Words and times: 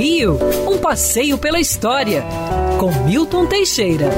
Rio, 0.00 0.38
um 0.66 0.78
passeio 0.78 1.36
pela 1.36 1.60
história, 1.60 2.24
com 2.78 2.90
Milton 3.04 3.44
Teixeira. 3.44 4.08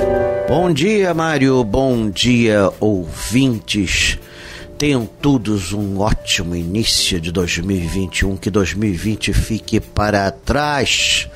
Bom 0.47 0.73
dia, 0.73 1.13
Mário. 1.13 1.65
Bom 1.65 2.09
dia, 2.09 2.73
ouvintes. 2.79 4.17
Tenham 4.79 5.05
todos 5.05 5.73
um 5.73 5.99
ótimo 5.99 6.55
início 6.55 7.21
de 7.21 7.33
2021. 7.33 8.37
Que 8.37 8.49
2020 8.49 9.33
fique 9.33 9.81
para 9.81 10.31
trás. 10.31 11.29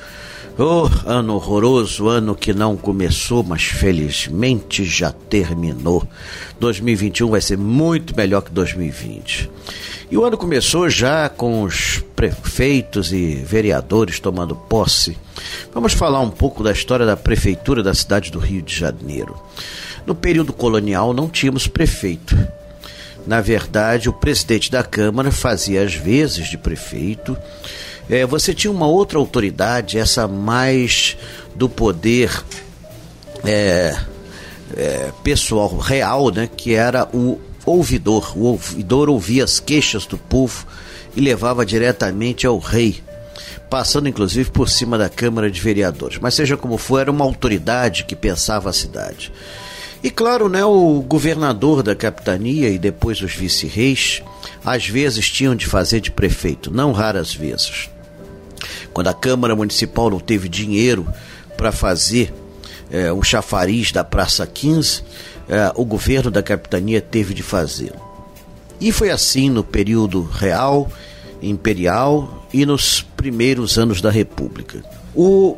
Oh, 0.59 0.89
ano 1.05 1.35
horroroso, 1.35 2.07
ano 2.07 2.33
que 2.33 2.51
não 2.51 2.75
começou, 2.75 3.43
mas 3.43 3.61
felizmente 3.61 4.83
já 4.83 5.11
terminou. 5.11 6.07
2021 6.59 7.29
vai 7.29 7.41
ser 7.41 7.59
muito 7.59 8.17
melhor 8.17 8.41
que 8.41 8.49
2020. 8.49 9.51
E 10.09 10.17
o 10.17 10.25
ano 10.25 10.35
começou 10.35 10.89
já 10.89 11.29
com 11.29 11.61
os 11.61 12.03
prefeitos 12.15 13.13
e 13.13 13.35
vereadores 13.35 14.19
tomando 14.19 14.55
posse. 14.55 15.15
Vamos 15.71 15.93
falar 15.93 16.21
um 16.21 16.31
pouco 16.31 16.63
da 16.63 16.71
história 16.71 17.05
da 17.05 17.15
prefeitura 17.15 17.83
da 17.83 17.93
cidade 17.93 18.31
do 18.31 18.39
Rio 18.39 18.63
de 18.63 18.75
Janeiro. 18.75 19.39
No 20.07 20.15
período 20.15 20.53
colonial 20.53 21.13
não 21.13 21.29
tínhamos 21.29 21.67
prefeito. 21.67 22.35
Na 23.27 23.41
verdade, 23.41 24.09
o 24.09 24.13
presidente 24.13 24.71
da 24.71 24.83
Câmara 24.83 25.31
fazia 25.31 25.83
as 25.83 25.93
vezes 25.93 26.47
de 26.47 26.57
prefeito 26.57 27.37
é, 28.09 28.25
você 28.25 28.53
tinha 28.53 28.71
uma 28.71 28.87
outra 28.87 29.19
autoridade, 29.19 29.97
essa 29.97 30.27
mais 30.27 31.17
do 31.53 31.67
poder 31.67 32.31
é, 33.43 33.97
é, 34.75 35.11
pessoal 35.23 35.77
real, 35.77 36.31
né, 36.31 36.47
que 36.55 36.73
era 36.73 37.07
o 37.13 37.39
ouvidor. 37.65 38.37
O 38.37 38.43
ouvidor 38.45 39.09
ouvia 39.09 39.43
as 39.43 39.59
queixas 39.59 40.05
do 40.05 40.17
povo 40.17 40.65
e 41.15 41.21
levava 41.21 41.65
diretamente 41.65 42.47
ao 42.47 42.57
rei, 42.59 43.03
passando 43.69 44.07
inclusive 44.07 44.49
por 44.51 44.69
cima 44.69 44.97
da 44.97 45.09
Câmara 45.09 45.51
de 45.51 45.59
Vereadores. 45.59 46.17
Mas 46.21 46.33
seja 46.33 46.55
como 46.55 46.77
for, 46.77 46.99
era 46.99 47.11
uma 47.11 47.25
autoridade 47.25 48.05
que 48.05 48.15
pensava 48.15 48.69
a 48.69 48.73
cidade. 48.73 49.33
E 50.03 50.09
claro, 50.09 50.47
né, 50.47 50.63
o 50.63 51.01
governador 51.01 51.81
da 51.81 51.95
capitania 51.95 52.69
e 52.69 52.77
depois 52.77 53.21
os 53.21 53.33
vice-reis, 53.33 54.21
às 54.63 54.87
vezes 54.87 55.29
tinham 55.29 55.55
de 55.55 55.65
fazer 55.65 55.99
de 55.99 56.11
prefeito, 56.11 56.71
não 56.71 56.91
raras 56.91 57.33
vezes. 57.33 57.89
Quando 58.93 59.07
a 59.07 59.13
Câmara 59.13 59.55
Municipal 59.55 60.09
não 60.09 60.19
teve 60.19 60.47
dinheiro 60.47 61.07
para 61.55 61.71
fazer 61.71 62.33
é, 62.91 63.11
o 63.11 63.23
chafariz 63.23 63.91
da 63.91 64.03
Praça 64.03 64.45
15, 64.45 65.03
é, 65.49 65.71
o 65.75 65.85
governo 65.85 66.29
da 66.29 66.43
capitania 66.43 67.01
teve 67.01 67.33
de 67.33 67.43
fazê-lo. 67.43 67.99
E 68.79 68.91
foi 68.91 69.09
assim 69.09 69.49
no 69.49 69.63
período 69.63 70.23
real, 70.23 70.91
imperial 71.41 72.47
e 72.53 72.65
nos 72.65 73.01
primeiros 73.01 73.77
anos 73.77 74.01
da 74.01 74.11
República. 74.11 74.83
O 75.15 75.57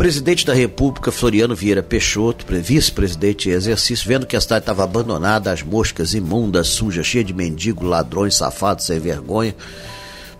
presidente 0.00 0.46
da 0.46 0.54
República, 0.54 1.12
Floriano 1.12 1.54
Vieira 1.54 1.82
Peixoto, 1.82 2.46
vice-presidente 2.48 3.50
em 3.50 3.52
exercício, 3.52 4.08
vendo 4.08 4.26
que 4.26 4.34
a 4.34 4.40
cidade 4.40 4.62
estava 4.62 4.82
abandonada, 4.82 5.52
as 5.52 5.62
moscas 5.62 6.14
imundas, 6.14 6.68
sujas, 6.68 7.04
cheia 7.04 7.22
de 7.22 7.34
mendigos, 7.34 7.86
ladrões, 7.86 8.34
safados, 8.34 8.86
sem 8.86 8.98
vergonha, 8.98 9.54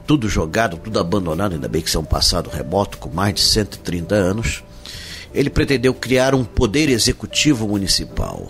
tudo 0.06 0.30
jogado, 0.30 0.78
tudo 0.78 0.98
abandonado, 0.98 1.52
ainda 1.52 1.69
bem 1.69 1.83
que 1.83 1.89
isso 1.89 1.98
é 1.98 2.00
um 2.00 2.05
passado 2.05 2.48
remoto 2.48 2.97
com 2.97 3.11
mais 3.11 3.34
de 3.34 3.42
130 3.42 4.14
anos. 4.14 4.64
Ele 5.34 5.50
pretendeu 5.50 5.92
criar 5.92 6.34
um 6.34 6.42
poder 6.42 6.89
executivo 6.89 7.69
municipal 7.69 8.48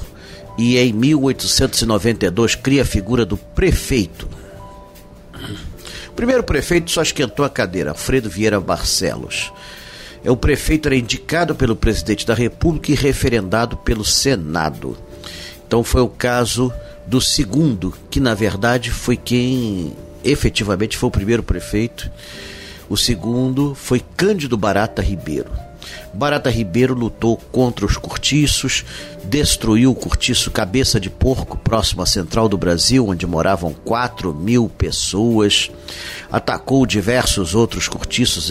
e 0.56 0.78
em 0.78 0.92
1892 0.92 2.54
cria 2.54 2.82
a 2.82 2.84
figura 2.86 3.26
do 3.26 3.36
prefeito. 3.36 4.28
O 6.08 6.12
primeiro 6.12 6.44
prefeito 6.44 6.88
só 6.88 7.02
esquentou 7.02 7.44
a 7.44 7.50
cadeira, 7.50 7.90
Alfredo 7.90 8.30
Vieira 8.30 8.60
Barcelos. 8.60 9.50
O 10.24 10.36
prefeito 10.36 10.86
era 10.86 10.96
indicado 10.96 11.54
pelo 11.54 11.74
presidente 11.74 12.26
da 12.26 12.34
República 12.34 12.92
e 12.92 12.94
referendado 12.94 13.76
pelo 13.78 14.04
Senado. 14.04 14.96
Então 15.66 15.82
foi 15.82 16.02
o 16.02 16.08
caso 16.08 16.72
do 17.06 17.20
segundo, 17.20 17.94
que 18.10 18.20
na 18.20 18.34
verdade 18.34 18.90
foi 18.90 19.16
quem 19.16 19.94
efetivamente 20.22 20.96
foi 20.96 21.08
o 21.08 21.12
primeiro 21.12 21.42
prefeito. 21.42 22.10
O 22.88 22.96
segundo 22.96 23.74
foi 23.74 24.02
Cândido 24.16 24.56
Barata 24.56 25.00
Ribeiro. 25.00 25.50
Barata 26.12 26.50
Ribeiro 26.50 26.94
lutou 26.94 27.36
contra 27.36 27.86
os 27.86 27.96
cortiços, 27.96 28.84
destruiu 29.24 29.92
o 29.92 29.94
cortiço 29.94 30.50
Cabeça 30.50 31.00
de 31.00 31.08
Porco, 31.08 31.56
próximo 31.56 32.02
à 32.02 32.06
central 32.06 32.48
do 32.48 32.58
Brasil, 32.58 33.08
onde 33.08 33.26
moravam 33.26 33.72
4 33.72 34.34
mil 34.34 34.68
pessoas, 34.68 35.70
atacou 36.30 36.84
diversos 36.84 37.54
outros 37.54 37.88
cortiços 37.88 38.50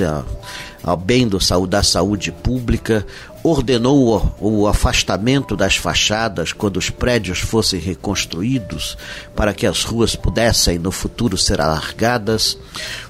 ao 0.83 0.95
bem 0.95 1.27
do, 1.27 1.37
da 1.67 1.83
saúde 1.83 2.31
pública, 2.31 3.05
ordenou 3.43 4.33
o, 4.39 4.61
o 4.61 4.67
afastamento 4.67 5.55
das 5.55 5.75
fachadas 5.75 6.53
quando 6.53 6.77
os 6.77 6.89
prédios 6.89 7.39
fossem 7.39 7.79
reconstruídos 7.79 8.97
para 9.35 9.53
que 9.53 9.65
as 9.65 9.83
ruas 9.83 10.15
pudessem 10.15 10.77
no 10.77 10.91
futuro 10.91 11.37
ser 11.37 11.61
alargadas. 11.61 12.57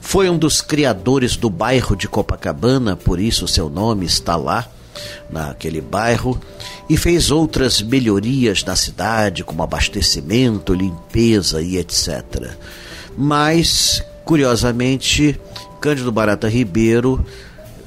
Foi 0.02 0.30
um 0.30 0.38
dos 0.38 0.62
criadores 0.62 1.36
do 1.36 1.50
bairro 1.50 1.96
de 1.96 2.08
Copacabana, 2.08 2.96
por 2.96 3.20
isso 3.20 3.48
seu 3.48 3.70
nome 3.70 4.06
está 4.06 4.36
lá 4.36 4.68
naquele 5.30 5.80
bairro 5.80 6.40
e 6.90 6.98
fez 6.98 7.32
outras 7.32 7.82
melhorias 7.82 8.64
na 8.64 8.76
cidade, 8.76 9.44
como 9.44 9.64
abastecimento, 9.64 10.74
limpeza 10.74 11.62
e 11.62 11.78
etc. 11.78 12.52
Mas, 13.18 14.04
curiosamente, 14.26 15.40
Cândido 15.80 16.12
Barata 16.12 16.50
Ribeiro 16.50 17.26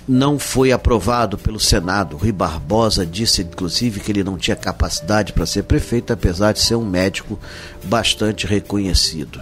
não 0.09 0.39
foi 0.39 0.73
aprovado 0.73 1.39
pelo 1.39 1.61
Senado. 1.61 2.17
Rui 2.17 2.33
Barbosa 2.33 3.07
disse, 3.07 3.43
inclusive, 3.43 4.01
que 4.01 4.11
ele 4.11 4.25
não 4.25 4.37
tinha 4.37 4.57
capacidade 4.57 5.33
para 5.33 5.47
ser 5.47 5.65
prefeito, 5.65 6.13
apesar 6.13 6.53
de 6.53 6.61
ser 6.61 6.75
um 6.75 6.85
médico 6.85 7.39
bastante 7.85 8.47
reconhecido. 8.47 9.41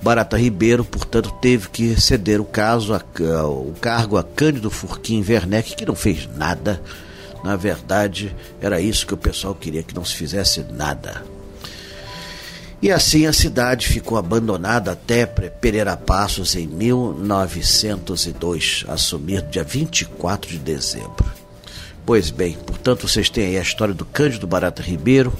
Barata 0.00 0.36
Ribeiro, 0.36 0.84
portanto, 0.84 1.32
teve 1.40 1.68
que 1.68 2.00
ceder 2.00 2.40
o 2.40 2.44
caso, 2.44 2.94
a, 2.94 3.02
a, 3.36 3.46
o 3.46 3.74
cargo 3.80 4.16
a 4.16 4.22
Cândido 4.22 4.70
Furquim 4.70 5.24
Werneck, 5.26 5.74
que 5.74 5.86
não 5.86 5.94
fez 5.94 6.28
nada. 6.36 6.80
Na 7.42 7.56
verdade, 7.56 8.34
era 8.60 8.80
isso 8.80 9.06
que 9.06 9.14
o 9.14 9.18
pessoal 9.18 9.54
queria, 9.54 9.82
que 9.82 9.94
não 9.94 10.04
se 10.04 10.14
fizesse 10.14 10.64
nada. 10.70 11.22
E 12.80 12.92
assim 12.92 13.26
a 13.26 13.32
cidade 13.32 13.88
ficou 13.88 14.16
abandonada 14.16 14.92
até 14.92 15.26
Pereira 15.26 15.96
Passos 15.96 16.54
em 16.54 16.64
1902, 16.66 18.84
assumir 18.86 19.42
dia 19.42 19.64
24 19.64 20.48
de 20.48 20.58
dezembro. 20.58 21.28
Pois 22.06 22.30
bem, 22.30 22.56
portanto 22.64 23.08
vocês 23.08 23.28
têm 23.28 23.46
aí 23.46 23.58
a 23.58 23.62
história 23.62 23.92
do 23.92 24.04
Cândido 24.04 24.46
Barata 24.46 24.80
Ribeiro, 24.80 25.32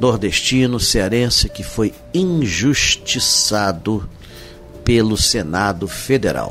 nordestino, 0.00 0.80
cearense, 0.80 1.50
que 1.50 1.62
foi 1.62 1.92
injustiçado 2.14 4.08
pelo 4.82 5.18
Senado 5.18 5.86
Federal. 5.86 6.50